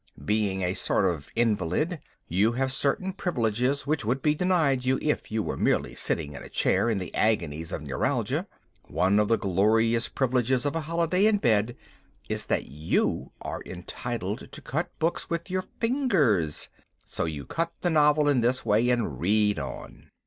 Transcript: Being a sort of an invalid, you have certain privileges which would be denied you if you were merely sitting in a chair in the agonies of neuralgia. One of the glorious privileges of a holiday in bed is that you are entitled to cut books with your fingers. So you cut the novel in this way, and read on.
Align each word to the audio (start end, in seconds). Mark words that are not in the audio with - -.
Being 0.25 0.63
a 0.63 0.73
sort 0.73 1.05
of 1.05 1.27
an 1.27 1.31
invalid, 1.35 1.99
you 2.27 2.53
have 2.53 2.71
certain 2.71 3.13
privileges 3.13 3.85
which 3.85 4.03
would 4.03 4.23
be 4.23 4.33
denied 4.33 4.83
you 4.83 4.97
if 4.99 5.31
you 5.31 5.43
were 5.43 5.55
merely 5.55 5.93
sitting 5.93 6.33
in 6.33 6.41
a 6.41 6.49
chair 6.49 6.89
in 6.89 6.97
the 6.97 7.13
agonies 7.13 7.71
of 7.71 7.83
neuralgia. 7.83 8.47
One 8.87 9.19
of 9.19 9.27
the 9.27 9.37
glorious 9.37 10.09
privileges 10.09 10.65
of 10.65 10.75
a 10.75 10.81
holiday 10.81 11.27
in 11.27 11.37
bed 11.37 11.77
is 12.29 12.47
that 12.47 12.65
you 12.65 13.31
are 13.43 13.61
entitled 13.63 14.51
to 14.51 14.59
cut 14.63 14.89
books 14.97 15.29
with 15.29 15.51
your 15.51 15.65
fingers. 15.79 16.69
So 17.05 17.25
you 17.25 17.45
cut 17.45 17.71
the 17.81 17.91
novel 17.91 18.27
in 18.27 18.41
this 18.41 18.65
way, 18.65 18.89
and 18.89 19.19
read 19.19 19.59
on. 19.59 20.09